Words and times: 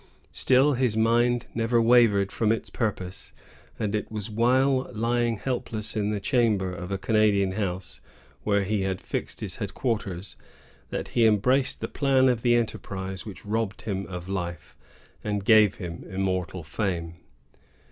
Still 0.31 0.73
his 0.73 0.97
mind 0.97 1.45
never 1.53 1.79
wavered 1.79 2.31
from 2.31 2.51
its 2.51 2.71
purpose; 2.71 3.33
and 3.77 3.93
it 3.93 4.11
was 4.11 4.31
while 4.31 4.89
lying 4.95 5.37
helpless 5.37 5.95
in 5.95 6.09
the 6.09 6.19
chamber 6.19 6.73
of 6.73 6.91
a 6.91 6.97
Canadian 6.97 7.51
house, 7.51 8.01
where 8.43 8.63
he 8.63 8.81
had 8.81 8.99
fixed 8.99 9.41
his 9.41 9.57
headquarters, 9.57 10.37
that 10.89 11.09
he 11.09 11.27
embraced 11.27 11.81
the 11.81 11.87
plan 11.87 12.29
of 12.29 12.41
the 12.41 12.55
enterprise 12.55 13.27
which 13.27 13.45
robbed 13.45 13.83
him 13.83 14.07
of 14.07 14.27
life, 14.27 14.75
and 15.23 15.45
gave 15.45 15.75
him 15.75 16.03
immortal 16.09 16.63
fame. 16.63 17.13